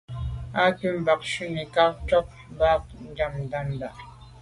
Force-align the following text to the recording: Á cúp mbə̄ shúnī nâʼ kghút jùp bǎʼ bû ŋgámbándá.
Á 0.61 0.63
cúp 0.77 0.93
mbə̄ 1.01 1.13
shúnī 1.31 1.53
nâʼ 1.55 1.69
kghút 1.75 1.97
jùp 2.07 2.27
bǎʼ 2.57 2.77
bû 2.87 2.95
ŋgámbándá. 3.11 3.89